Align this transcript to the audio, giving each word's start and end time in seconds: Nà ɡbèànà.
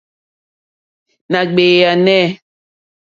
Nà 1.31 1.39
ɡbèànà. 1.51 2.17